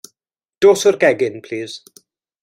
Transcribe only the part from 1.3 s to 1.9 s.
plis.